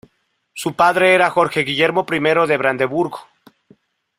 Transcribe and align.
Su 0.55 0.73
padre 0.73 1.13
era 1.13 1.29
Jorge 1.29 1.59
Guillermo 1.63 2.07
I 2.09 2.47
de 2.47 2.57
Brandeburgo. 2.57 3.19